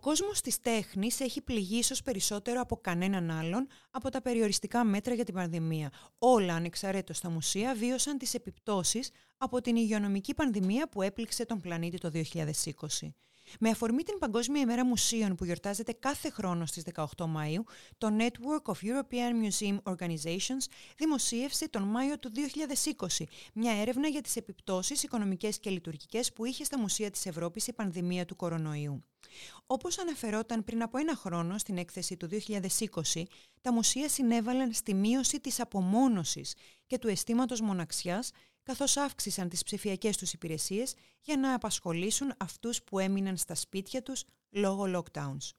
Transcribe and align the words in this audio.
Κόσμος 0.00 0.40
της 0.40 0.60
τέχνης 0.60 1.20
έχει 1.20 1.40
πληγεί 1.40 1.78
ίσως 1.78 2.02
περισσότερο 2.02 2.60
από 2.60 2.76
κανέναν 2.76 3.30
άλλον 3.30 3.66
από 3.90 4.10
τα 4.10 4.22
περιοριστικά 4.22 4.84
μέτρα 4.84 5.14
για 5.14 5.24
την 5.24 5.34
πανδημία. 5.34 5.92
Όλα 6.18 6.54
ανεξαρτήτως 6.54 7.16
στα 7.16 7.30
μουσεία 7.30 7.74
βίωσαν 7.74 8.18
τις 8.18 8.34
επιπτώσεις 8.34 9.10
από 9.36 9.60
την 9.60 9.76
υγειονομική 9.76 10.34
πανδημία 10.34 10.88
που 10.88 11.02
έπληξε 11.02 11.46
τον 11.46 11.60
πλανήτη 11.60 11.98
το 11.98 12.10
2020. 12.14 13.12
Με 13.60 13.70
αφορμή 13.70 14.02
την 14.02 14.18
Παγκόσμια 14.18 14.60
ημέρα 14.60 14.84
μουσείων 14.84 15.34
που 15.34 15.44
γιορτάζεται 15.44 15.92
κάθε 15.92 16.30
χρόνο 16.30 16.66
στις 16.66 16.82
18 16.94 17.04
Μαΐου, 17.18 17.62
το 17.98 18.08
Network 18.18 18.72
of 18.72 18.76
European 18.76 19.48
Museum 19.48 19.94
Organizations 19.94 20.64
δημοσίευσε 20.96 21.68
τον 21.68 21.82
Μάιο 21.82 22.18
του 22.18 22.30
2020 23.18 23.24
μια 23.54 23.72
έρευνα 23.72 24.08
για 24.08 24.20
τις 24.20 24.36
επιπτώσεις 24.36 25.02
οικονομικές 25.02 25.58
και 25.58 25.70
λειτουργικές 25.70 26.32
που 26.32 26.44
είχε 26.44 26.64
στα 26.64 26.78
μουσεία 26.78 27.10
της 27.10 27.26
Ευρώπης 27.26 27.66
η 27.66 27.72
πανδημία 27.72 28.24
του 28.24 28.36
κορονοϊού. 28.36 29.04
Όπως 29.66 29.98
αναφερόταν 29.98 30.64
πριν 30.64 30.82
από 30.82 30.98
ένα 30.98 31.16
χρόνο 31.16 31.58
στην 31.58 31.76
έκθεση 31.78 32.16
του 32.16 32.28
2020, 32.28 33.22
τα 33.60 33.72
μουσεία 33.72 34.08
συνέβαλαν 34.08 34.72
στη 34.72 34.94
μείωση 34.94 35.40
της 35.40 35.60
απομόνωσης 35.60 36.54
και 36.86 36.98
του 36.98 37.08
αισθήματος 37.08 37.60
μοναξιάς 37.60 38.30
καθώς 38.70 38.96
αύξησαν 38.96 39.48
τις 39.48 39.62
ψηφιακές 39.62 40.16
τους 40.16 40.32
υπηρεσίες 40.32 40.94
για 41.20 41.36
να 41.36 41.54
απασχολήσουν 41.54 42.34
αυτούς 42.36 42.82
που 42.82 42.98
έμειναν 42.98 43.36
στα 43.36 43.54
σπίτια 43.54 44.02
τους 44.02 44.24
λόγω 44.50 44.84
lockdowns. 44.86 45.50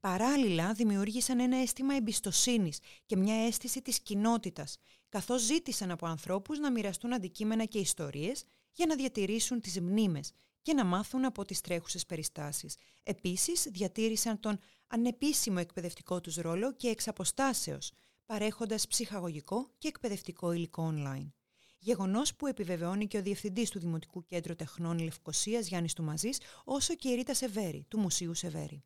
Παράλληλα, 0.00 0.72
δημιούργησαν 0.72 1.40
ένα 1.40 1.56
αίσθημα 1.56 1.94
εμπιστοσύνης 1.94 2.78
και 3.06 3.16
μια 3.16 3.46
αίσθηση 3.46 3.82
της 3.82 4.00
κοινότητας, 4.00 4.76
καθώς 5.08 5.42
ζήτησαν 5.42 5.90
από 5.90 6.06
ανθρώπους 6.06 6.58
να 6.58 6.70
μοιραστούν 6.70 7.12
αντικείμενα 7.12 7.64
και 7.64 7.78
ιστορίες 7.78 8.44
για 8.72 8.86
να 8.86 8.94
διατηρήσουν 8.94 9.60
τις 9.60 9.80
μνήμες 9.80 10.32
και 10.62 10.72
να 10.72 10.84
μάθουν 10.84 11.24
από 11.24 11.44
τις 11.44 11.60
τρέχουσες 11.60 12.06
περιστάσεις. 12.06 12.76
Επίσης, 13.02 13.66
διατήρησαν 13.70 14.40
τον 14.40 14.58
ανεπίσημο 14.86 15.56
εκπαιδευτικό 15.60 16.20
τους 16.20 16.36
ρόλο 16.36 16.72
και 16.72 16.88
εξ 16.88 17.08
αποστάσεως, 17.08 17.92
παρέχοντας 18.26 18.86
ψυχαγωγικό 18.86 19.70
και 19.78 19.88
εκπαιδευτικό 19.88 20.52
υλικό 20.52 20.92
online. 20.94 21.43
Γεγονός 21.84 22.34
που 22.34 22.46
επιβεβαιώνει 22.46 23.06
και 23.06 23.18
ο 23.18 23.22
Διευθυντής 23.22 23.70
του 23.70 23.78
Δημοτικού 23.78 24.24
Κέντρου 24.24 24.54
Τεχνών 24.54 24.98
Λευκοσίας 24.98 25.68
Γιάννης 25.68 25.92
Τουμαζής, 25.92 26.40
όσο 26.64 26.94
και 26.94 27.08
η 27.08 27.14
Ρίτα 27.14 27.34
Σεβέρη, 27.34 27.84
του 27.88 27.98
Μουσείου 27.98 28.34
Σεβέρη. 28.34 28.84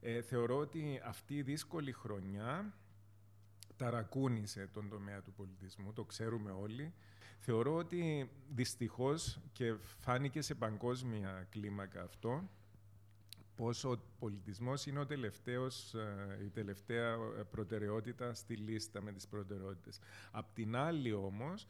Ε, 0.00 0.22
θεωρώ 0.22 0.56
ότι 0.58 1.00
αυτή 1.04 1.34
η 1.34 1.42
δύσκολη 1.42 1.92
χρονιά 1.92 2.74
ταρακούνησε 3.76 4.66
τον 4.72 4.88
τομέα 4.88 5.22
του 5.22 5.32
πολιτισμού, 5.32 5.92
το 5.92 6.04
ξέρουμε 6.04 6.50
όλοι. 6.50 6.94
Θεωρώ 7.38 7.74
ότι 7.74 8.30
δυστυχώς 8.48 9.40
και 9.52 9.74
φάνηκε 9.98 10.40
σε 10.40 10.54
παγκόσμια 10.54 11.46
κλίμακα 11.50 12.02
αυτό, 12.02 12.50
πως 13.54 13.84
ο 13.84 14.02
πολιτισμός 14.18 14.86
είναι 14.86 15.00
ο 15.00 15.06
τελευταίος, 15.06 15.94
ε, 15.94 16.38
η 16.44 16.48
τελευταία 16.48 17.16
προτεραιότητα 17.50 18.34
στη 18.34 18.56
λίστα 18.56 19.02
με 19.02 19.12
τις 19.12 19.26
προτεραιότητες. 19.28 19.98
Απ' 20.30 20.54
την 20.54 20.76
άλλη 20.76 21.12
όμως, 21.12 21.66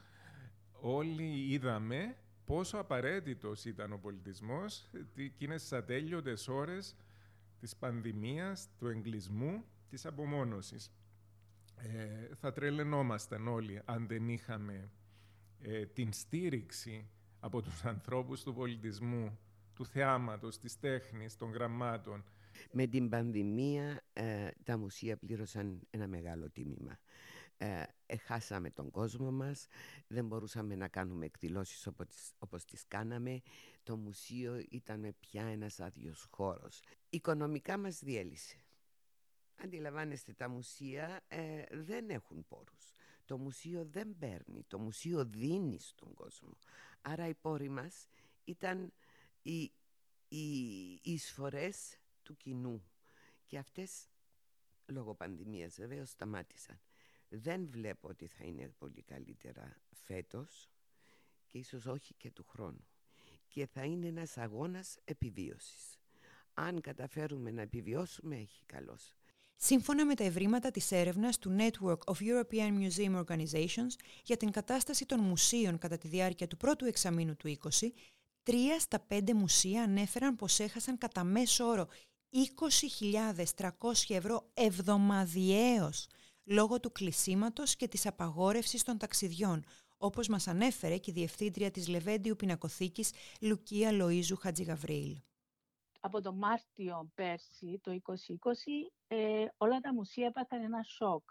όλοι 0.81 1.53
είδαμε 1.53 2.17
πόσο 2.45 2.79
απαραίτητος 2.79 3.65
ήταν 3.65 3.93
ο 3.93 3.99
πολιτισμός 3.99 4.91
εκείνες 5.17 5.63
τις 5.63 5.73
ατέλειωτες 5.73 6.49
ώρες 6.49 6.97
της 7.61 7.77
πανδημίας, 7.77 8.69
του 8.79 8.87
εγκλισμού, 8.87 9.65
της 9.89 10.07
απομόνωσης. 10.07 10.93
Ε, 11.77 12.35
θα 12.35 12.53
τρελαινόμασταν 12.53 13.49
όλοι 13.49 13.83
αν 13.85 14.07
δεν 14.07 14.29
είχαμε 14.29 14.91
ε, 15.61 15.87
την 15.87 16.13
στήριξη 16.13 17.11
από 17.41 17.63
τους 17.63 17.85
ανθρώπους 17.95 18.43
του 18.43 18.55
πολιτισμού, 18.55 19.39
του 19.75 19.87
θεάματος, 19.87 20.59
της 20.59 20.79
τέχνης, 20.79 21.37
των 21.37 21.51
γραμμάτων. 21.51 22.25
Με 22.73 22.87
την 22.87 23.09
πανδημία 23.09 24.03
ε, 24.13 24.49
τα 24.65 24.79
μουσεία 24.79 25.17
πλήρωσαν 25.17 25.81
ένα 25.91 26.07
μεγάλο 26.07 26.51
τίμημα 26.51 26.99
ε, 27.57 27.83
χάσαμε 28.17 28.71
τον 28.71 28.91
κόσμο 28.91 29.31
μας, 29.31 29.67
δεν 30.07 30.27
μπορούσαμε 30.27 30.75
να 30.75 30.89
κάνουμε 30.89 31.27
εκδηλώσεις 31.27 31.87
όπως, 31.87 32.07
όπως 32.39 32.65
τις 32.65 32.85
κάναμε, 32.89 33.41
το 33.83 33.97
μουσείο 33.97 34.65
ήταν 34.71 35.17
πια 35.21 35.43
ένας 35.43 35.81
άδειος 35.81 36.29
χώρος. 36.31 36.83
Οικονομικά 37.11 37.79
μας 37.79 37.99
διέλυσε. 37.99 38.65
Αντιλαμβάνεστε, 39.63 40.33
τα 40.33 40.49
μουσεία 40.49 41.25
ε, 41.29 41.65
δεν 41.71 42.11
έχουν 42.11 42.47
πόρους. 42.49 42.93
Το 43.25 43.39
μουσείο 43.39 43.85
δεν 43.85 44.17
παίρνει, 44.19 44.65
το 44.67 44.79
μουσείο 44.79 45.25
δίνει 45.25 45.79
στον 45.79 46.15
κόσμο. 46.15 46.57
Άρα 47.01 47.29
οι 47.29 47.35
πόροι 47.35 47.69
μας 47.69 48.09
ήταν 48.45 48.93
οι, 49.43 49.73
οι 50.29 51.01
εισφορές 51.03 51.99
του 52.23 52.37
κοινού. 52.37 52.85
Και 53.47 53.59
αυτές, 53.59 54.09
λόγω 54.87 55.15
πανδημίας 55.15 55.75
βεβαίω 55.77 56.05
σταμάτησαν. 56.05 56.81
Δεν 57.33 57.69
βλέπω 57.71 58.09
ότι 58.09 58.27
θα 58.27 58.45
είναι 58.45 58.69
πολύ 58.79 59.03
καλύτερα 59.03 59.77
φέτος 59.91 60.71
και 61.47 61.59
ίσως 61.59 61.87
όχι 61.87 62.15
και 62.15 62.31
του 62.31 62.45
χρόνου. 62.49 62.87
Και 63.49 63.67
θα 63.67 63.85
είναι 63.85 64.07
ένας 64.07 64.37
αγώνας 64.39 64.99
επιβίωσης. 65.05 65.99
Αν 66.55 66.81
καταφέρουμε 66.81 67.51
να 67.51 67.63
επιβιώσουμε, 67.63 68.37
έχει 68.37 68.65
καλώς. 68.67 69.15
Σύμφωνα 69.57 70.07
με 70.07 70.15
τα 70.15 70.25
ευρήματα 70.25 70.71
της 70.71 70.93
έρευνας 70.93 71.39
του 71.39 71.57
Network 71.59 71.99
of 71.99 72.15
European 72.15 72.89
Museum 72.89 73.25
Organizations 73.25 73.95
για 74.25 74.37
την 74.37 74.51
κατάσταση 74.51 75.07
των 75.07 75.21
μουσείων 75.21 75.79
κατά 75.79 75.99
τη 75.99 76.09
διάρκεια 76.09 76.47
του 76.47 76.57
πρώτου 76.57 76.85
εξαμήνου 76.85 77.37
του 77.37 77.57
20, 77.81 77.89
τρία 78.43 78.79
στα 78.79 79.01
πέντε 79.01 79.35
μουσεία 79.35 79.83
ανέφεραν 79.83 80.37
πως 80.37 80.59
έχασαν 80.59 80.99
κατά 80.99 81.25
μέσο 81.25 81.65
όρο 81.65 81.89
20.300 83.57 83.71
ευρώ 84.09 84.51
εβδομαδιαίως 84.55 86.09
λόγω 86.51 86.81
του 86.81 86.93
κλεισίματος 86.93 87.77
και 87.77 87.89
της 87.89 88.07
απαγόρευσης 88.07 88.83
των 88.83 88.99
ταξιδιών, 88.99 89.65
όπως 89.99 90.29
μας 90.29 90.49
ανέφερε 90.49 90.97
και 90.99 91.11
η 91.11 91.15
Διευθύντρια 91.15 91.71
της 91.71 91.89
Λεβέντιου 91.89 92.37
Πινακοθήκης 92.37 93.13
Λουκία 93.41 93.91
Λοΐζου 93.93 94.39
Χατζηγαβρίλ. 94.39 95.21
Από 96.01 96.21
το 96.21 96.33
Μάρτιο 96.33 97.11
πέρσι, 97.15 97.81
το 97.83 97.91
2020, 97.91 98.93
ε, 99.07 99.45
όλα 99.57 99.81
τα 99.81 99.95
μουσεία 99.95 100.27
έπαθαν 100.27 100.63
ένα 100.63 100.83
σοκ. 100.83 101.31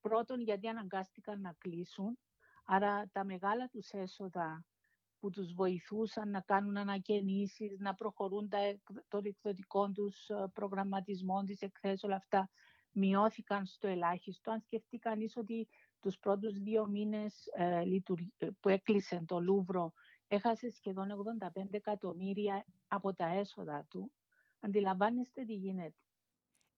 Πρώτον, 0.00 0.40
γιατί 0.40 0.68
αναγκάστηκαν 0.68 1.40
να 1.40 1.54
κλείσουν, 1.58 2.18
άρα 2.64 3.08
τα 3.12 3.24
μεγάλα 3.24 3.68
τους 3.68 3.90
έσοδα 3.90 4.64
που 5.18 5.30
τους 5.30 5.52
βοηθούσαν 5.54 6.30
να 6.30 6.40
κάνουν 6.40 6.76
ανακαινήσεις, 6.76 7.78
να 7.78 7.94
προχωρούν 7.94 8.48
το 9.08 9.20
εκδοτικό 9.24 9.90
τους 9.90 10.28
ε, 10.28 10.50
προγραμματισμό, 10.52 11.44
τις 11.44 11.60
εκθέσεις, 11.60 12.02
όλα 12.02 12.16
αυτά, 12.16 12.50
μειώθηκαν 12.92 13.66
στο 13.66 13.88
ελάχιστο. 13.88 14.50
Αν 14.50 14.60
σκεφτεί 14.60 14.98
κανείς 14.98 15.36
ότι 15.36 15.68
τους 16.00 16.18
πρώτους 16.18 16.58
δύο 16.58 16.86
μήνες 16.86 17.46
ε, 17.56 17.82
ε, 18.38 18.48
που 18.60 18.68
έκλεισε 18.68 19.22
το 19.26 19.40
Λούβρο 19.40 19.92
έχασε 20.28 20.70
σχεδόν 20.70 21.08
85 21.54 21.62
εκατομμύρια 21.70 22.64
από 22.86 23.14
τα 23.14 23.26
έσοδα 23.26 23.86
του, 23.90 24.12
αντιλαμβάνεστε 24.60 25.44
τι 25.44 25.54
γίνεται. 25.54 25.94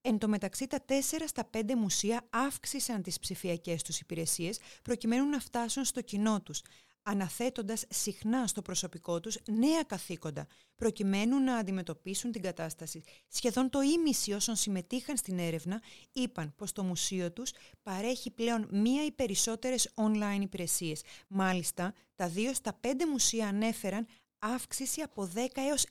Εν 0.00 0.18
τω 0.18 0.28
μεταξύ, 0.28 0.66
τα 0.66 0.84
4 0.88 0.92
στα 1.26 1.50
5 1.52 1.74
μουσεία 1.74 2.26
αύξησαν 2.30 3.02
τις 3.02 3.18
ψηφιακές 3.18 3.82
τους 3.82 4.00
υπηρεσίες 4.00 4.60
προκειμένου 4.82 5.28
να 5.28 5.38
φτάσουν 5.38 5.84
στο 5.84 6.00
κοινό 6.00 6.42
τους, 6.42 6.62
αναθέτοντας 7.04 7.84
συχνά 7.88 8.46
στο 8.46 8.62
προσωπικό 8.62 9.20
τους 9.20 9.38
νέα 9.50 9.82
καθήκοντα, 9.82 10.46
προκειμένου 10.76 11.40
να 11.40 11.56
αντιμετωπίσουν 11.56 12.32
την 12.32 12.42
κατάσταση. 12.42 13.02
Σχεδόν 13.28 13.70
το 13.70 13.80
ίμιση 13.80 14.32
όσων 14.32 14.56
συμμετείχαν 14.56 15.16
στην 15.16 15.38
έρευνα 15.38 15.82
είπαν 16.12 16.54
πως 16.56 16.72
το 16.72 16.82
μουσείο 16.82 17.32
τους 17.32 17.52
παρέχει 17.82 18.30
πλέον 18.30 18.68
μία 18.70 19.04
ή 19.04 19.12
περισσότερες 19.12 19.92
online 19.94 20.40
υπηρεσίες. 20.40 21.02
Μάλιστα, 21.28 21.94
τα 22.14 22.28
δύο 22.28 22.54
στα 22.54 22.72
πέντε 22.72 23.06
μουσεία 23.06 23.48
ανέφεραν 23.48 24.06
αύξηση 24.38 25.00
από 25.00 25.30
10 25.34 25.46
έως 25.54 25.86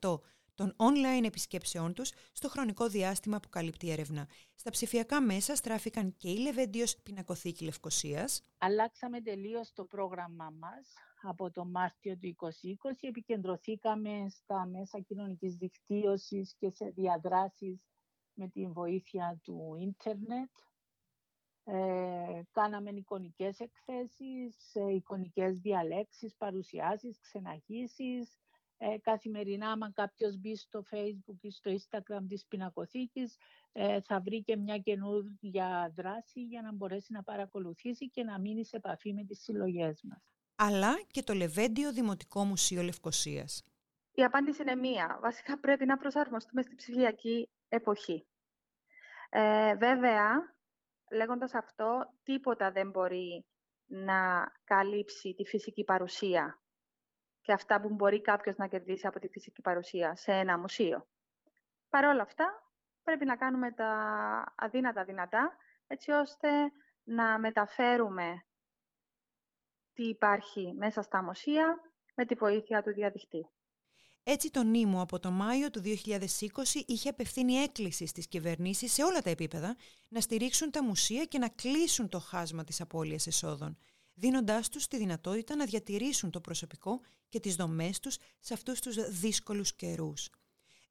150% 0.00 0.20
των 0.54 0.76
online 0.76 1.24
επισκέψεών 1.24 1.94
τους 1.94 2.12
στο 2.32 2.48
χρονικό 2.48 2.88
διάστημα 2.88 3.40
που 3.40 3.48
καλύπτει 3.48 3.86
η 3.86 3.90
έρευνα. 3.90 4.28
Στα 4.54 4.70
ψηφιακά 4.70 5.20
μέσα 5.20 5.54
στράφηκαν 5.54 6.16
και 6.16 6.30
η 6.30 6.36
Λεβέντιος 6.38 6.96
Πινακοθήκη 6.96 7.64
Λευκοσίας. 7.64 8.42
Αλλάξαμε 8.58 9.20
τελείως 9.20 9.72
το 9.72 9.84
πρόγραμμά 9.84 10.50
μας. 10.58 10.92
από 11.26 11.50
τον 11.50 11.70
Μάρτιο 11.70 12.16
του 12.16 12.34
2020 12.40 13.08
επικεντρωθήκαμε 13.08 14.26
στα 14.28 14.66
μέσα 14.66 15.00
κοινωνικής 15.00 15.56
δικτύωσης 15.56 16.54
και 16.54 16.70
σε 16.70 16.84
διαδράσεις 16.84 17.84
με 18.34 18.48
την 18.48 18.72
βοήθεια 18.72 19.40
του 19.42 19.76
ίντερνετ. 19.80 20.50
Ε, 21.64 22.42
κάναμε 22.50 22.90
εικονικές 22.90 23.60
εκθέσεις, 23.60 24.74
ε, 24.74 24.92
εικονικές 24.94 25.58
διαλέξεις, 25.58 26.34
παρουσιάσεις, 26.36 27.20
ξεναγήσεις. 27.20 28.38
Ε, 28.86 28.98
καθημερινά, 28.98 29.70
αν 29.70 29.92
κάποιος 29.94 30.36
μπει 30.36 30.56
στο 30.56 30.84
facebook 30.90 31.38
ή 31.40 31.50
στο 31.50 31.70
instagram 31.70 32.24
της 32.28 32.46
πινακοθήκης, 32.46 33.36
ε, 33.72 34.00
θα 34.00 34.20
βρει 34.20 34.42
και 34.42 34.56
μια 34.56 34.78
καινούργια 34.78 35.92
δράση 35.96 36.40
για 36.40 36.62
να 36.62 36.72
μπορέσει 36.72 37.12
να 37.12 37.22
παρακολουθήσει 37.22 38.10
και 38.10 38.22
να 38.24 38.38
μείνει 38.40 38.64
σε 38.64 38.76
επαφή 38.76 39.12
με 39.12 39.24
τις 39.24 39.42
συλλογές 39.42 40.02
μας. 40.02 40.18
Αλλά 40.56 41.00
και 41.10 41.22
το 41.22 41.34
Λεβέντιο 41.34 41.92
Δημοτικό 41.92 42.44
Μουσείο 42.44 42.82
Λευκοσίας. 42.82 43.62
Η 44.14 44.24
απάντηση 44.24 44.62
είναι 44.62 44.74
μία. 44.74 45.18
Βασικά 45.22 45.58
πρέπει 45.58 45.86
να 45.86 45.96
προσαρμοστούμε 45.96 46.62
στη 46.62 46.74
ψηφιακή 46.74 47.48
εποχή. 47.68 48.26
Ε, 49.30 49.74
βέβαια, 49.74 50.54
λέγοντας 51.12 51.54
αυτό, 51.54 52.14
τίποτα 52.22 52.70
δεν 52.70 52.90
μπορεί 52.90 53.44
να 53.86 54.52
καλύψει 54.64 55.34
τη 55.34 55.44
φυσική 55.44 55.84
παρουσία 55.84 56.58
και 57.44 57.52
αυτά 57.52 57.80
που 57.80 57.88
μπορεί 57.88 58.20
κάποιος 58.20 58.56
να 58.56 58.66
κερδίσει 58.66 59.06
από 59.06 59.18
τη 59.18 59.28
φυσική 59.28 59.60
παρουσία 59.60 60.16
σε 60.16 60.32
ένα 60.32 60.58
μουσείο. 60.58 61.06
Παρ' 61.88 62.04
όλα 62.04 62.22
αυτά, 62.22 62.62
πρέπει 63.02 63.24
να 63.24 63.36
κάνουμε 63.36 63.72
τα 63.72 63.88
αδύνατα 64.56 65.04
δυνατά, 65.04 65.56
έτσι 65.86 66.10
ώστε 66.10 66.48
να 67.04 67.38
μεταφέρουμε 67.38 68.44
τι 69.92 70.08
υπάρχει 70.08 70.74
μέσα 70.76 71.02
στα 71.02 71.22
μουσεία 71.22 71.80
με 72.14 72.24
τη 72.24 72.34
βοήθεια 72.34 72.82
του 72.82 72.92
διαδικτύου. 72.92 73.52
Έτσι 74.22 74.50
το 74.50 74.62
Νήμο 74.62 75.02
από 75.02 75.18
το 75.18 75.30
Μάιο 75.30 75.70
του 75.70 75.82
2020 75.84 75.88
είχε 76.86 77.08
απευθύνει 77.08 77.54
έκκληση 77.54 78.06
στις 78.06 78.28
κυβερνήσεις 78.28 78.92
σε 78.92 79.02
όλα 79.02 79.20
τα 79.20 79.30
επίπεδα 79.30 79.76
να 80.08 80.20
στηρίξουν 80.20 80.70
τα 80.70 80.84
μουσεία 80.84 81.24
και 81.24 81.38
να 81.38 81.48
κλείσουν 81.48 82.08
το 82.08 82.18
χάσμα 82.18 82.64
της 82.64 82.80
απώλειας 82.80 83.26
εσόδων, 83.26 83.78
δίνοντάς 84.14 84.68
τους 84.68 84.86
τη 84.86 84.96
δυνατότητα 84.96 85.56
να 85.56 85.64
διατηρήσουν 85.64 86.30
το 86.30 86.40
προσωπικό 86.40 87.00
και 87.28 87.40
τις 87.40 87.56
δομές 87.56 88.00
τους 88.00 88.16
σε 88.40 88.54
αυτούς 88.54 88.80
τους 88.80 88.96
δύσκολους 89.10 89.74
καιρούς. 89.74 90.30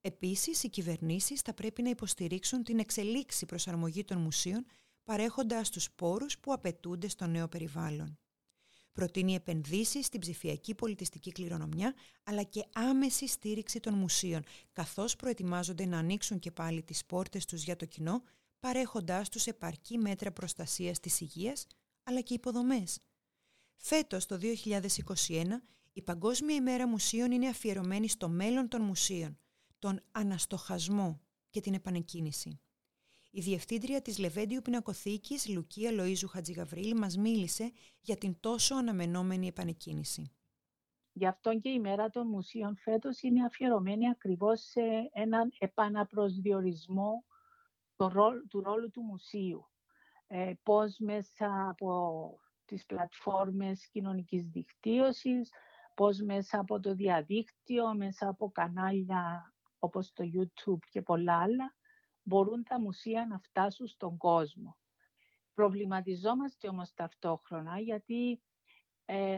Επίσης, 0.01 0.63
οι 0.63 0.69
κυβερνήσεις 0.69 1.41
θα 1.41 1.53
πρέπει 1.53 1.81
να 1.81 1.89
υποστηρίξουν 1.89 2.63
την 2.63 2.79
εξελίξη 2.79 3.45
προσαρμογή 3.45 4.03
των 4.03 4.17
μουσείων 4.17 4.65
παρέχοντας 5.03 5.69
τους 5.69 5.91
πόρους 5.91 6.39
που 6.39 6.53
απαιτούνται 6.53 7.07
στο 7.07 7.27
νέο 7.27 7.47
περιβάλλον. 7.47 8.17
Προτείνει 8.91 9.35
επενδύσεις 9.35 10.05
στην 10.05 10.19
ψηφιακή 10.19 10.75
πολιτιστική 10.75 11.31
κληρονομιά, 11.31 11.93
αλλά 12.23 12.43
και 12.43 12.65
άμεση 12.73 13.27
στήριξη 13.27 13.79
των 13.79 13.93
μουσείων, 13.93 14.43
καθώς 14.71 15.15
προετοιμάζονται 15.15 15.85
να 15.85 15.97
ανοίξουν 15.97 16.39
και 16.39 16.51
πάλι 16.51 16.83
τις 16.83 17.05
πόρτες 17.05 17.45
τους 17.45 17.63
για 17.63 17.75
το 17.75 17.85
κοινό, 17.85 18.21
παρέχοντάς 18.59 19.29
τους 19.29 19.47
επαρκή 19.47 19.97
μέτρα 19.97 20.31
προστασίας 20.31 20.99
της 20.99 21.21
υγείας, 21.21 21.67
αλλά 22.03 22.21
και 22.21 22.33
υποδομές. 22.33 22.99
Φέτος, 23.77 24.25
το 24.25 24.37
2021, 24.37 25.61
η 25.93 26.01
Παγκόσμια 26.01 26.55
ημέρα 26.55 26.87
μουσείων 26.87 27.31
είναι 27.31 27.47
αφιερωμένη 27.47 28.07
στο 28.07 28.29
μέλλον 28.29 28.67
των 28.67 28.81
μουσείων, 28.81 29.37
τον 29.79 30.01
αναστοχασμό 30.11 31.21
και 31.49 31.61
την 31.61 31.73
επανεκκίνηση. 31.73 32.59
Η 33.31 33.41
διευθύντρια 33.41 34.01
της 34.01 34.17
Λεβέντιου 34.17 34.61
Πινακοθήκης, 34.61 35.49
Λουκία 35.49 35.91
Λοΐζου 35.93 36.27
Χατζηγαβρίλη, 36.29 36.93
μας 36.93 37.17
μίλησε 37.17 37.71
για 38.01 38.17
την 38.17 38.39
τόσο 38.39 38.75
αναμενόμενη 38.75 39.47
επανεκκίνηση. 39.47 40.31
Γι' 41.13 41.27
αυτό 41.27 41.59
και 41.59 41.69
η 41.69 41.79
μέρα 41.79 42.09
των 42.09 42.27
μουσείων 42.27 42.77
φέτος 42.77 43.21
είναι 43.21 43.45
αφιερωμένη 43.45 44.09
ακριβώς 44.09 44.61
σε 44.61 44.81
έναν 45.13 45.53
επαναπροσδιορισμό 45.59 47.23
του 48.49 48.61
ρόλου 48.61 48.89
του 48.91 49.01
μουσείου. 49.01 49.67
Ε, 50.27 50.53
πώς 50.63 50.97
μέσα 50.99 51.69
από 51.69 52.39
τις 52.65 52.85
πλατφόρμες 52.85 53.87
κοινωνικής 53.87 54.47
δικτύωσης, 54.47 55.51
πώς 55.95 56.19
μέσα 56.21 56.59
από 56.59 56.79
το 56.79 56.93
διαδίκτυο, 56.95 57.93
μέσα 57.93 58.27
από 58.27 58.51
κανάλια 58.51 59.53
όπως 59.79 60.13
το 60.13 60.23
YouTube 60.35 60.87
και 60.89 61.01
πολλά 61.01 61.39
άλλα, 61.39 61.75
μπορούν 62.23 62.63
τα 62.63 62.79
μουσεία 62.79 63.25
να 63.25 63.39
φτάσουν 63.39 63.87
στον 63.87 64.17
κόσμο. 64.17 64.77
Προβληματιζόμαστε 65.53 66.67
όμως 66.67 66.93
ταυτόχρονα 66.93 67.79
γιατί 67.79 68.41
ε, 69.05 69.37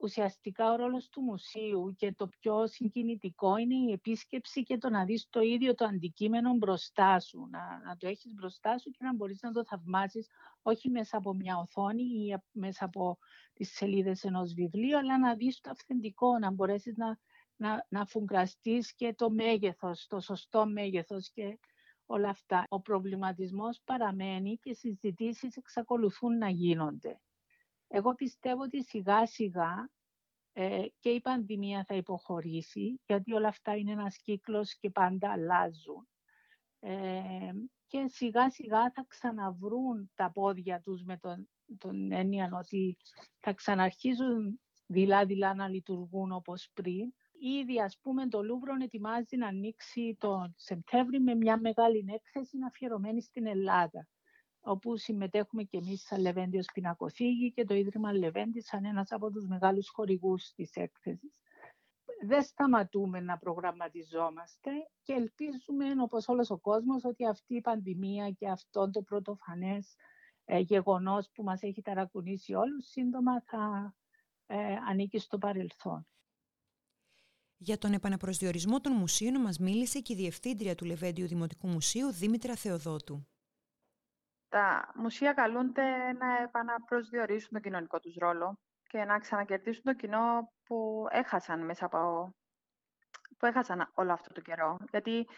ουσιαστικά 0.00 0.72
ο 0.72 0.76
ρόλος 0.76 1.08
του 1.08 1.20
μουσείου 1.20 1.94
και 1.96 2.12
το 2.12 2.28
πιο 2.28 2.66
συγκινητικό 2.66 3.56
είναι 3.56 3.74
η 3.74 3.92
επίσκεψη 3.92 4.62
και 4.62 4.78
το 4.78 4.90
να 4.90 5.04
δεις 5.04 5.26
το 5.30 5.40
ίδιο 5.40 5.74
το 5.74 5.84
αντικείμενο 5.84 6.54
μπροστά 6.54 7.20
σου, 7.20 7.48
να, 7.50 7.80
να 7.84 7.96
το 7.96 8.08
έχεις 8.08 8.34
μπροστά 8.34 8.78
σου 8.78 8.90
και 8.90 9.04
να 9.04 9.14
μπορείς 9.14 9.42
να 9.42 9.52
το 9.52 9.64
θαυμάσεις 9.64 10.28
όχι 10.62 10.90
μέσα 10.90 11.16
από 11.16 11.34
μια 11.34 11.56
οθόνη 11.56 12.02
ή 12.02 12.36
μέσα 12.52 12.84
από 12.84 13.18
τις 13.52 13.72
σελίδες 13.72 14.24
ενός 14.24 14.52
βιβλίου, 14.52 14.98
αλλά 14.98 15.18
να 15.18 15.34
δεις 15.34 15.60
το 15.60 15.70
αυθεντικό, 15.70 16.38
να 16.38 16.50
μπορέσεις 16.50 16.96
να, 16.96 17.18
να, 17.56 17.86
να 17.88 18.06
φουγκραστείς 18.06 18.94
και 18.94 19.14
το 19.14 19.30
μέγεθος, 19.30 20.06
το 20.06 20.20
σωστό 20.20 20.66
μέγεθος 20.66 21.30
και 21.30 21.58
όλα 22.06 22.28
αυτά. 22.28 22.64
Ο 22.68 22.80
προβληματισμός 22.80 23.80
παραμένει 23.84 24.56
και 24.56 24.70
οι 24.70 24.74
συζητήσεις 24.74 25.56
εξακολουθούν 25.56 26.38
να 26.38 26.48
γίνονται. 26.48 27.20
Εγώ 27.92 28.14
πιστεύω 28.14 28.62
ότι 28.62 28.84
σιγά 28.84 29.26
σιγά 29.26 29.90
ε, 30.52 30.86
και 30.98 31.10
η 31.10 31.20
πανδημία 31.20 31.84
θα 31.86 31.94
υποχωρήσει, 31.94 33.00
γιατί 33.06 33.32
όλα 33.32 33.48
αυτά 33.48 33.76
είναι 33.76 33.92
ένας 33.92 34.16
κύκλος 34.16 34.76
και 34.78 34.90
πάντα 34.90 35.32
αλλάζουν. 35.32 36.08
Ε, 36.80 37.52
και 37.86 38.06
σιγά 38.06 38.50
σιγά 38.50 38.90
θα 38.90 39.04
ξαναβρούν 39.08 40.10
τα 40.14 40.30
πόδια 40.32 40.80
τους 40.80 41.02
με 41.02 41.16
τον, 41.16 41.48
τον 41.78 42.12
έννοια 42.12 42.50
ότι 42.52 42.96
θα 43.38 43.52
ξαναρχίζουν 43.52 44.60
δειλά-δειλά 44.86 45.54
να 45.54 45.68
λειτουργούν 45.68 46.32
όπως 46.32 46.70
πριν 46.72 47.12
Ήδη, 47.42 47.80
ας 47.80 47.98
πούμε, 48.02 48.28
το 48.28 48.42
Λούβρον 48.42 48.80
ετοιμάζει 48.80 49.36
να 49.36 49.46
ανοίξει 49.46 50.16
τον 50.18 50.54
Σεπτέμβρη 50.56 51.20
με 51.20 51.34
μια 51.34 51.60
μεγάλη 51.60 52.04
έκθεση 52.14 52.58
αφιερωμένη 52.66 53.22
στην 53.22 53.46
Ελλάδα, 53.46 54.08
όπου 54.60 54.96
συμμετέχουμε 54.96 55.62
και 55.62 55.76
εμείς 55.76 56.02
σαν 56.02 56.20
Λεβέντιος 56.20 56.66
Πινακοθήγη 56.74 57.52
και 57.52 57.64
το 57.64 57.74
Ίδρυμα 57.74 58.12
Λεβέντη 58.12 58.60
σαν 58.60 58.84
ένας 58.84 59.12
από 59.12 59.30
τους 59.30 59.46
μεγάλους 59.46 59.88
χορηγούς 59.88 60.52
της 60.52 60.74
έκθεσης. 60.74 61.40
Δεν 62.26 62.42
σταματούμε 62.42 63.20
να 63.20 63.38
προγραμματιζόμαστε 63.38 64.70
και 65.02 65.12
ελπίζουμε, 65.12 66.02
όπως 66.02 66.28
όλος 66.28 66.50
ο 66.50 66.58
κόσμος, 66.58 67.04
ότι 67.04 67.26
αυτή 67.26 67.54
η 67.54 67.60
πανδημία 67.60 68.30
και 68.30 68.48
αυτό 68.48 68.90
το 68.90 69.02
πρωτοφανές 69.02 69.96
ε, 70.44 70.58
γεγονός 70.58 71.30
που 71.34 71.42
μας 71.42 71.62
έχει 71.62 71.82
ταρακουνήσει 71.82 72.54
όλους, 72.54 72.86
σύντομα 72.88 73.42
θα 73.42 73.94
ε, 74.46 74.74
ανήκει 74.88 75.18
στο 75.18 75.38
παρελθόν. 75.38 76.06
Για 77.56 77.78
τον 77.78 77.92
επαναπροσδιορισμό 77.92 78.80
των 78.80 78.92
μουσείων 78.92 79.40
μας 79.40 79.58
μίλησε 79.58 80.00
και 80.00 80.12
η 80.12 80.16
Διευθύντρια 80.16 80.74
του 80.74 80.84
Λεβέντιου 80.84 81.26
Δημοτικού 81.26 81.68
Μουσείου, 81.68 82.12
Δήμητρα 82.12 82.56
Θεοδότου. 82.56 83.29
Τα 84.50 84.92
μουσεία 84.94 85.32
καλούνται 85.32 86.12
να 86.12 86.42
επαναπροσδιορίσουν 86.42 87.48
τον 87.52 87.60
κοινωνικό 87.60 88.00
τους 88.00 88.16
ρόλο 88.16 88.58
και 88.82 89.04
να 89.04 89.18
ξανακερδίσουν 89.18 89.82
το 89.82 89.94
κοινό 89.94 90.52
που 90.64 91.06
έχασαν 91.10 91.64
μέσα 91.64 91.84
από 91.84 92.34
που 93.38 93.46
έχασαν 93.46 93.90
όλο 93.94 94.12
αυτό 94.12 94.32
το 94.32 94.40
καιρό. 94.40 94.76
Γιατί 94.90 95.28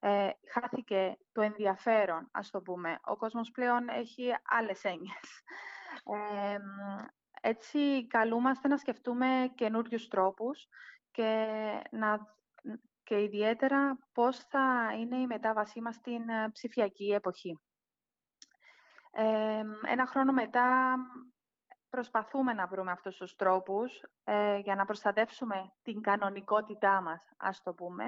ε, 0.00 0.30
χάθηκε 0.52 1.16
το 1.32 1.40
ενδιαφέρον, 1.40 2.28
ας 2.32 2.50
το 2.50 2.60
πούμε. 2.60 2.98
Ο 3.04 3.16
κόσμος 3.16 3.50
πλέον 3.50 3.88
έχει 3.88 4.30
άλλες 4.44 4.84
έννοιες. 4.84 5.42
Ε, 6.04 6.58
έτσι, 7.40 8.06
καλούμαστε 8.06 8.68
να 8.68 8.76
σκεφτούμε 8.76 9.52
καινούριους 9.54 10.08
τρόπους 10.08 10.68
και, 11.10 11.46
να, 11.90 12.34
και 13.02 13.22
ιδιαίτερα 13.22 13.98
πώς 14.12 14.38
θα 14.38 14.94
είναι 14.98 15.16
η 15.16 15.26
μετάβασή 15.26 15.80
μας 15.80 15.94
στην 15.94 16.28
ε, 16.28 16.50
ψηφιακή 16.52 17.12
εποχή. 17.12 17.60
Ένα 19.88 20.06
χρόνο 20.06 20.32
μετά 20.32 20.96
προσπαθούμε 21.90 22.52
να 22.52 22.66
βρούμε 22.66 22.90
αυτούς 22.90 23.16
τους 23.16 23.34
τρόπους 23.34 24.02
ε, 24.24 24.58
για 24.58 24.74
να 24.74 24.84
προστατεύσουμε 24.84 25.72
την 25.82 26.00
κανονικότητά 26.00 27.00
μας, 27.00 27.22
ας 27.36 27.62
το 27.62 27.74
πούμε. 27.74 28.04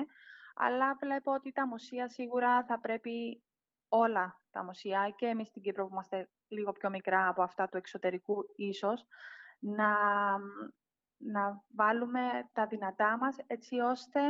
Αλλά 0.54 0.96
βλέπω 1.00 1.32
ότι 1.32 1.52
τα 1.52 1.66
μουσεία 1.66 2.08
σίγουρα 2.08 2.64
θα 2.64 2.80
πρέπει 2.80 3.42
όλα 3.88 4.40
τα 4.50 4.64
μουσεία 4.64 5.14
και 5.16 5.26
εμείς 5.26 5.48
στην 5.48 5.62
Κύπρο 5.62 5.86
που 5.86 5.92
είμαστε 5.92 6.28
λίγο 6.48 6.72
πιο 6.72 6.90
μικρά 6.90 7.28
από 7.28 7.42
αυτά 7.42 7.68
του 7.68 7.76
εξωτερικού 7.76 8.44
ίσως, 8.56 9.06
να 9.58 9.96
να 11.24 11.62
βάλουμε 11.74 12.20
τα 12.52 12.66
δυνατά 12.66 13.18
μας 13.18 13.36
έτσι 13.46 13.78
ώστε 13.78 14.20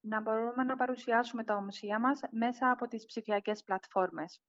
να 0.00 0.20
μπορούμε 0.20 0.64
να 0.64 0.76
παρουσιάσουμε 0.76 1.44
τα 1.44 1.60
μουσεία 1.60 1.98
μας 2.00 2.20
μέσα 2.30 2.70
από 2.70 2.86
τις 2.88 3.04
ψηφιακές 3.04 3.62
πλατφόρμες. 3.62 4.40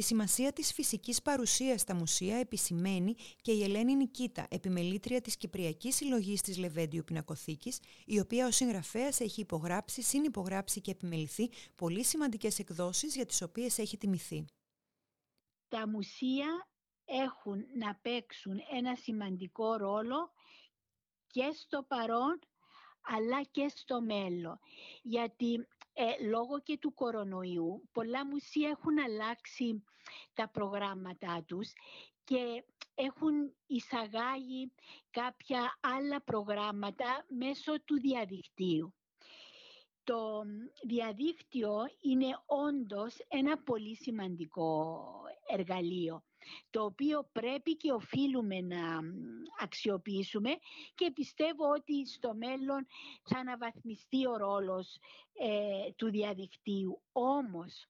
Τη 0.00 0.06
σημασία 0.06 0.52
της 0.52 0.72
φυσικής 0.72 1.22
παρουσίας 1.22 1.80
στα 1.80 1.94
μουσεία 1.94 2.36
επισημαίνει 2.36 3.14
και 3.42 3.52
η 3.52 3.62
Ελένη 3.62 3.94
Νικίτα, 3.94 4.46
επιμελήτρια 4.50 5.20
της 5.20 5.36
Κυπριακής 5.36 5.96
Συλλογής 5.96 6.40
της 6.40 6.58
Λεβέντιου 6.58 7.04
Πινακοθήκης, 7.04 7.80
η 8.06 8.18
οποία 8.18 8.46
ο 8.46 8.50
συγγραφέας 8.50 9.20
έχει 9.20 9.40
υπογράψει, 9.40 10.02
συνυπογράψει 10.02 10.80
και 10.80 10.90
επιμεληθεί 10.90 11.50
πολύ 11.74 12.04
σημαντικές 12.04 12.58
εκδόσεις 12.58 13.14
για 13.14 13.26
τις 13.26 13.42
οποίες 13.42 13.78
έχει 13.78 13.96
τιμηθεί. 13.96 14.44
Τα 15.68 15.88
μουσεία 15.88 16.68
έχουν 17.04 17.64
να 17.78 17.94
παίξουν 18.02 18.60
ένα 18.72 18.96
σημαντικό 18.96 19.76
ρόλο 19.76 20.30
και 21.26 21.50
στο 21.54 21.82
παρόν 21.88 22.38
αλλά 23.00 23.42
και 23.42 23.68
στο 23.74 24.00
μέλλον. 24.00 24.58
Γιατί 25.02 25.66
ε, 26.02 26.24
λόγω 26.24 26.60
και 26.60 26.78
του 26.78 26.94
κορονοϊού 26.94 27.88
πολλά 27.92 28.26
μουσεία 28.26 28.68
έχουν 28.68 28.98
αλλάξει 28.98 29.84
τα 30.34 30.48
προγράμματά 30.48 31.44
τους 31.46 31.72
και 32.24 32.64
έχουν 32.94 33.54
εισαγάγει 33.66 34.72
κάποια 35.10 35.78
άλλα 35.80 36.22
προγράμματα 36.22 37.24
μέσω 37.28 37.80
του 37.84 38.00
διαδικτύου. 38.00 38.94
Το 40.04 40.42
διαδίκτυο 40.82 41.76
είναι 42.00 42.42
όντως 42.46 43.16
ένα 43.28 43.58
πολύ 43.58 43.96
σημαντικό 43.96 45.04
εργαλείο 45.48 46.24
το 46.70 46.84
οποίο 46.84 47.28
πρέπει 47.32 47.76
και 47.76 47.92
οφείλουμε 47.92 48.60
να 48.60 49.00
αξιοποιήσουμε 49.60 50.50
και 50.94 51.10
πιστεύω 51.10 51.70
ότι 51.70 52.06
στο 52.06 52.34
μέλλον 52.34 52.86
θα 53.22 53.38
αναβαθμιστεί 53.38 54.26
ο 54.26 54.36
ρόλος 54.36 54.98
ε, 55.32 55.92
του 55.96 56.10
διαδικτύου. 56.10 57.02
Όμως 57.12 57.86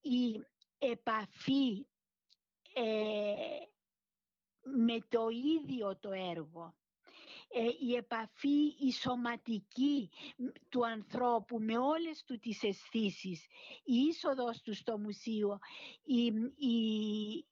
η 0.00 0.44
επαφή 0.78 1.86
ε, 2.74 3.34
με 4.62 4.98
το 5.08 5.28
ίδιο 5.28 5.96
το 5.96 6.10
έργο 6.10 6.74
ε, 6.74 6.83
η 7.80 7.94
επαφή 7.94 8.74
η 8.78 8.92
σωματική 8.92 10.10
του 10.68 10.86
ανθρώπου 10.86 11.58
με 11.60 11.78
όλες 11.78 12.24
του 12.24 12.38
τις 12.38 12.62
αισθήσεις, 12.62 13.46
η 13.84 13.94
είσοδος 13.94 14.62
του 14.62 14.74
στο 14.74 14.98
μουσείο, 14.98 15.58
η, 16.04 16.24
η, 16.68 16.76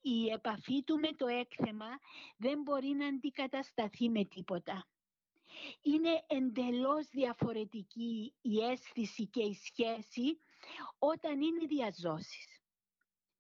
η 0.00 0.28
επαφή 0.28 0.82
του 0.82 0.99
με 0.99 1.09
το 1.16 1.26
έκθεμα 1.26 1.99
δεν 2.37 2.62
μπορεί 2.62 2.88
να 2.88 3.06
αντικατασταθεί 3.06 4.09
με 4.09 4.25
τίποτα. 4.25 4.87
Είναι 5.82 6.25
εντελώς 6.26 7.06
διαφορετική 7.11 8.32
η 8.42 8.59
αίσθηση 8.59 9.26
και 9.26 9.42
η 9.42 9.54
σχέση 9.54 10.38
όταν 10.99 11.40
είναι 11.40 11.66
διαζώσεις 11.66 12.51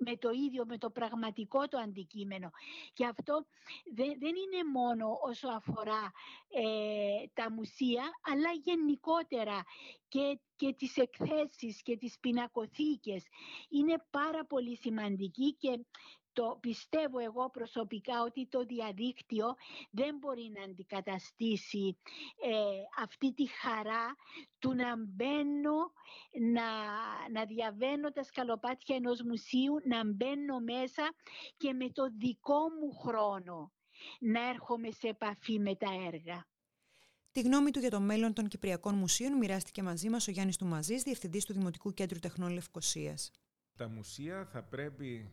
με 0.06 0.16
το 0.16 0.30
ίδιο, 0.30 0.64
με 0.66 0.78
το 0.78 0.90
πραγματικό 0.90 1.68
το 1.68 1.78
αντικείμενο. 1.78 2.50
Και 2.92 3.06
αυτό 3.06 3.46
δεν, 3.94 4.34
είναι 4.42 4.70
μόνο 4.72 5.18
όσο 5.22 5.48
αφορά 5.48 6.12
ε, 6.48 7.26
τα 7.32 7.50
μουσεία, 7.52 8.02
αλλά 8.22 8.50
γενικότερα 8.62 9.64
και, 10.08 10.38
και 10.56 10.74
τις 10.78 10.96
εκθέσεις 10.96 11.82
και 11.82 11.96
τις 11.96 12.18
πινακοθήκες. 12.20 13.24
Είναι 13.68 14.04
πάρα 14.10 14.44
πολύ 14.44 14.76
σημαντική 14.76 15.54
και 15.54 15.78
το 16.32 16.58
πιστεύω 16.60 17.18
εγώ 17.18 17.50
προσωπικά 17.50 18.22
ότι 18.22 18.46
το 18.46 18.64
διαδίκτυο 18.64 19.54
δεν 19.90 20.16
μπορεί 20.18 20.52
να 20.56 20.62
αντικαταστήσει 20.62 21.98
ε, 22.42 23.02
αυτή 23.02 23.32
τη 23.32 23.46
χαρά 23.46 24.16
του 24.58 24.74
να 24.74 24.96
μπαίνω, 24.96 25.92
να, 26.52 26.68
να 27.32 27.44
διαβαίνω 27.44 28.12
τα 28.12 28.22
σκαλοπάτια 28.22 28.96
ενός 28.96 29.22
μουσείου, 29.22 29.74
να 29.84 30.04
μπαίνω 30.06 30.60
μέσα 30.60 31.14
και 31.56 31.72
με 31.72 31.90
το 31.90 32.08
δικό 32.18 32.60
μου 32.80 32.92
χρόνο 32.92 33.72
να 34.20 34.48
έρχομαι 34.48 34.90
σε 34.90 35.08
επαφή 35.08 35.58
με 35.58 35.74
τα 35.76 35.88
έργα. 36.12 36.46
Τη 37.32 37.40
γνώμη 37.40 37.70
του 37.70 37.78
για 37.78 37.90
το 37.90 38.00
μέλλον 38.00 38.32
των 38.32 38.48
Κυπριακών 38.48 38.94
Μουσείων 38.94 39.36
μοιράστηκε 39.36 39.82
μαζί 39.82 40.08
μας 40.08 40.28
ο 40.28 40.30
Γιάννης 40.30 40.56
Τουμαζής, 40.56 41.02
Διευθυντής 41.02 41.44
του 41.44 41.52
Δημοτικού 41.52 41.94
Κέντρου 41.94 42.18
Τεχνών 42.18 42.52
Λευκοσίας. 42.52 43.30
Τα 43.76 43.88
μουσεία 43.88 44.46
θα 44.46 44.62
πρέπει 44.62 45.32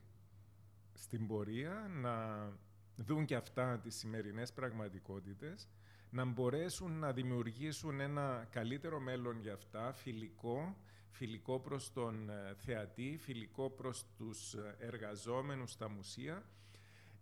στην 0.99 1.27
πορεία 1.27 1.87
να 2.01 2.47
δουν 2.95 3.25
και 3.25 3.35
αυτά 3.35 3.79
τις 3.79 3.95
σημερινές 3.95 4.53
πραγματικότητες, 4.53 5.67
να 6.09 6.25
μπορέσουν 6.25 6.99
να 6.99 7.11
δημιουργήσουν 7.13 7.99
ένα 7.99 8.47
καλύτερο 8.49 8.99
μέλλον 8.99 9.39
για 9.39 9.53
αυτά, 9.53 9.93
φιλικό, 9.93 10.77
φιλικό 11.09 11.59
προς 11.59 11.93
τον 11.93 12.29
ε, 12.29 12.53
θεατή, 12.55 13.17
φιλικό 13.21 13.69
προς 13.69 14.05
τους 14.17 14.53
ε, 14.53 14.75
εργαζόμενους 14.79 15.71
στα 15.71 15.89
μουσεία 15.89 16.43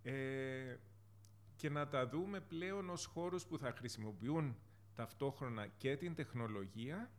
ε, 0.03 0.75
και 1.55 1.69
να 1.69 1.87
τα 1.87 2.07
δούμε 2.07 2.39
πλέον 2.39 2.89
ως 2.89 3.05
χώρους 3.05 3.45
που 3.45 3.57
θα 3.57 3.71
χρησιμοποιούν 3.71 4.55
ταυτόχρονα 4.95 5.67
και 5.67 5.97
την 5.97 6.15
τεχνολογία 6.15 7.11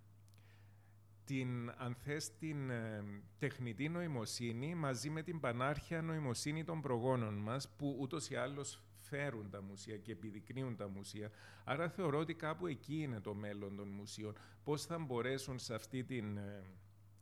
την, 1.29 1.71
αν 1.77 1.95
θες, 1.95 2.37
την 2.39 2.71
ε, 2.71 3.05
τεχνητή 3.39 3.89
νοημοσύνη 3.89 4.75
μαζί 4.75 5.11
με 5.11 5.23
την 5.23 5.41
πανάρχια 5.41 6.03
νοημοσύνη 6.03 6.65
των 6.65 6.81
προγόνων 6.81 7.35
μας 7.35 7.69
που 7.77 7.97
ούτως 8.01 8.31
ή 8.31 8.37
άλλως 8.37 8.83
φέρουν 8.97 9.51
τα 9.51 9.63
μουσεία 9.63 9.97
και 9.97 10.13
επιδεικνύουν 10.13 10.77
τα 10.77 10.89
μουσεία. 10.89 11.31
Άρα 11.65 11.89
θεωρώ 11.89 12.19
ότι 12.19 12.35
κάπου 12.35 12.67
εκεί 12.67 13.03
είναι 13.03 13.21
το 13.21 13.35
μέλλον 13.35 13.77
των 13.77 13.89
μουσείων. 13.89 14.37
Πώς 14.65 14.85
θα 14.85 14.99
μπορέσουν 14.99 15.59
σε 15.59 15.75
αυτή 15.75 16.05
την 16.05 16.37
ε, 16.37 16.65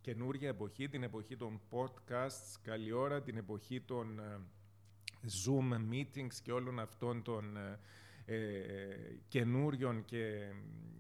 καινούργια 0.01 0.49
εποχή, 0.49 0.89
την 0.89 1.03
εποχή 1.03 1.37
των 1.37 1.61
podcasts, 1.71 2.59
καλή 2.63 2.93
ώρα, 2.93 3.23
την 3.23 3.37
εποχή 3.37 3.81
των 3.81 4.19
ε, 4.19 4.41
Zoom 5.45 5.93
meetings 5.93 6.35
και 6.43 6.53
όλων 6.53 6.79
αυτών 6.79 7.23
των 7.23 7.57
ε, 7.57 7.79
καινούριων 9.29 10.05
και 10.05 10.53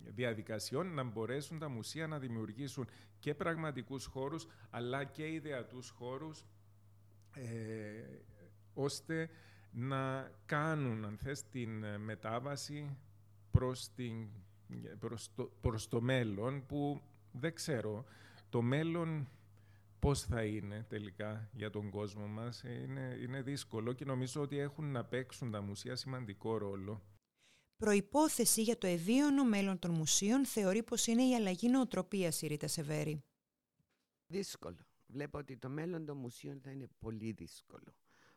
διαδικασιών 0.05 0.95
να 0.95 1.03
μπορέσουν 1.03 1.59
τα 1.59 1.69
μουσεία 1.69 2.07
να 2.07 2.19
δημιουργήσουν 2.19 2.89
και 3.19 3.35
πραγματικούς 3.35 4.05
χώρους 4.05 4.47
αλλά 4.71 5.05
και 5.05 5.33
ιδεατούς 5.33 5.89
χώρους 5.89 6.47
ε, 7.33 8.21
ώστε 8.75 9.31
να 9.71 10.31
κάνουν, 10.47 11.05
αν 11.05 11.17
θες, 11.17 11.49
την 11.49 11.85
μετάβαση 11.99 12.97
προς, 13.51 13.89
την, 13.95 14.29
προς, 14.99 15.31
το, 15.35 15.53
προς 15.61 15.89
το 15.89 16.01
μέλλον 16.01 16.67
που 16.67 17.03
δεν 17.33 17.55
ξέρω. 17.55 18.05
Το 18.49 18.63
μέλλον 18.63 19.29
πώς 19.99 20.23
θα 20.23 20.45
είναι 20.45 20.87
τελικά 20.89 21.49
για 21.53 21.71
τον 21.71 21.91
κόσμο 21.91 22.27
μας 22.27 22.63
είναι, 22.63 23.19
είναι 23.23 23.43
δύσκολο 23.43 23.93
και 23.93 24.05
νομίζω 24.05 24.43
ότι 24.43 24.59
έχουν 24.59 24.93
να 24.93 25.05
παίξουν 25.05 25.51
τα 25.51 25.61
μουσεία 25.61 25.97
σημαντικό 25.97 26.59
ρόλο. 26.59 27.03
Προϋπόθεση 27.77 28.63
για 28.63 28.79
το 28.79 28.87
ευίωνο 28.87 29.45
μέλλον 29.45 29.79
των 29.79 29.91
μουσείων 29.91 30.47
θεωρεί 30.47 30.83
πως 30.83 31.07
είναι 31.07 31.23
η 31.23 31.35
αλλαγή 31.35 31.69
νοοτροπίας 31.69 32.43
η 32.43 32.47
Ρίτα 32.47 32.69
Σεβέρη. 32.69 33.23
Δύσκολο. 34.27 34.87
Βλέπω 35.07 35.39
ότι 35.39 35.57
το 35.57 35.69
μέλλον 35.69 36.05
των 36.05 36.17
μουσείων 36.17 36.61
θα 36.61 36.71
είναι 36.71 36.89
πολύ 36.99 37.33
δύσκολο. 37.33 37.95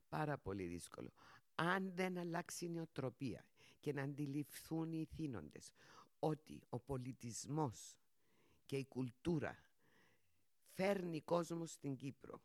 Πάρα 0.10 0.38
πολύ 0.38 0.66
δύσκολο. 0.66 1.10
Αν 1.56 1.92
δεν 1.96 2.18
αλλάξει 2.18 2.66
η 2.66 2.70
νοοτροπία 2.70 3.46
και 3.80 3.94
να 3.94 4.02
αντιληφθούν 4.02 4.92
οι 4.92 5.08
θύνοντες 5.16 5.72
ότι 6.20 6.62
ο 6.70 6.80
πολιτισμός 6.80 7.98
και 8.66 8.78
η 8.78 8.86
κουλτούρα 8.86 9.58
φέρνει 10.74 11.22
κόσμο 11.22 11.66
στην 11.66 11.96
Κύπρο 11.96 12.42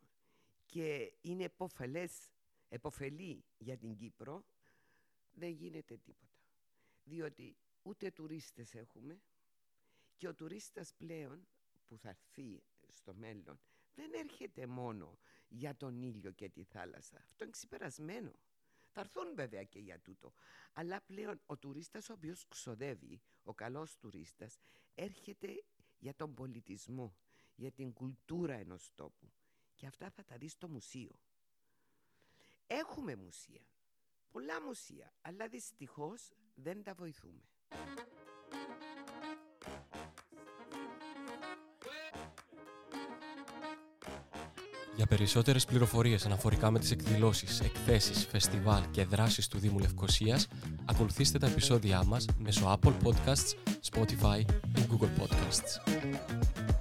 και 0.67 1.13
είναι 1.21 1.45
εποφελές, 1.45 2.13
εποφελή 2.69 3.45
για 3.59 3.77
την 3.77 3.95
Κύπρο, 3.95 4.45
δεν 5.33 5.51
γίνεται 5.51 5.97
τίποτα 5.97 6.34
διότι 7.05 7.57
ούτε 7.83 8.11
τουρίστες 8.11 8.75
έχουμε 8.75 9.21
και 10.17 10.29
ο 10.29 10.35
τουρίστας 10.35 10.95
πλέον 10.95 11.47
που 11.87 11.99
θα 11.99 12.09
έρθει 12.09 12.63
στο 12.89 13.15
μέλλον 13.15 13.61
δεν 13.95 14.13
έρχεται 14.15 14.67
μόνο 14.67 15.19
για 15.49 15.77
τον 15.77 16.03
ήλιο 16.03 16.31
και 16.31 16.49
τη 16.49 16.63
θάλασσα. 16.65 17.17
Αυτό 17.29 17.45
είναι 17.45 17.53
ξεπερασμένο. 17.53 18.33
Θα 18.91 19.01
έρθουν 19.01 19.35
βέβαια 19.35 19.65
και 19.65 19.79
για 19.79 20.01
τούτο. 20.01 20.33
Αλλά 20.73 21.01
πλέον 21.01 21.41
ο 21.47 21.57
τουρίστας 21.57 22.09
ο 22.09 22.13
οποίος 22.13 22.49
ξοδεύει, 22.49 23.21
ο 23.43 23.55
καλός 23.55 23.97
τουρίστας, 23.97 24.59
έρχεται 24.95 25.65
για 25.99 26.15
τον 26.15 26.35
πολιτισμό, 26.35 27.17
για 27.55 27.71
την 27.71 27.93
κουλτούρα 27.93 28.55
ενός 28.55 28.91
τόπου. 28.95 29.33
Και 29.75 29.87
αυτά 29.87 30.11
θα 30.11 30.25
τα 30.25 30.37
δεις 30.37 30.53
στο 30.53 30.69
μουσείο. 30.69 31.19
Έχουμε 32.67 33.17
μουσεία, 33.17 33.67
πολλά 34.31 34.63
μουσεία, 34.63 35.15
αλλά 35.21 35.49
δυστυχώς 35.49 36.33
δεν 36.55 36.83
τα 36.83 36.95
βοηθούμε. 36.97 37.41
Για 44.97 45.07
περισσότερες 45.07 45.65
πληροφορίες 45.65 46.27
αναφορικά 46.27 46.71
με 46.71 46.79
τις 46.79 46.91
εκδηλώσεις, 46.91 47.61
εκθέσεις, 47.61 48.27
φεστιβάλ 48.27 48.91
και 48.91 49.05
δράσεις 49.05 49.49
του 49.49 49.59
Δήμου 49.59 49.79
Λευκοσίας, 49.79 50.49
ακολουθήστε 50.85 51.39
τα 51.39 51.47
επεισόδια 51.47 52.05
μας 52.05 52.27
μέσω 52.39 52.79
Apple 52.81 52.95
Podcasts, 53.03 53.55
Spotify 53.91 54.45
και 54.75 54.83
Google 54.91 55.23
Podcasts. 55.23 56.74